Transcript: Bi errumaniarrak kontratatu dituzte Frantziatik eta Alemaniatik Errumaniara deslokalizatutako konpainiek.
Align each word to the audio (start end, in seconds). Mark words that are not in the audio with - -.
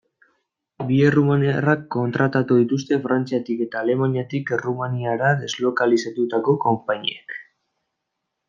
Bi 0.85 0.95
errumaniarrak 1.09 1.83
kontratatu 1.95 2.57
dituzte 2.61 2.99
Frantziatik 3.05 3.61
eta 3.67 3.83
Alemaniatik 3.85 4.53
Errumaniara 4.57 5.31
deslokalizatutako 5.45 6.57
konpainiek. 6.69 7.41